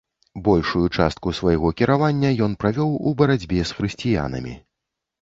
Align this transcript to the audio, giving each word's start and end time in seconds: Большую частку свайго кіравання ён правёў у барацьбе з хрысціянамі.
Большую 0.45 0.87
частку 0.97 1.33
свайго 1.41 1.71
кіравання 1.83 2.33
ён 2.49 2.59
правёў 2.65 2.91
у 3.07 3.17
барацьбе 3.23 3.63
з 3.69 3.81
хрысціянамі. 3.81 4.61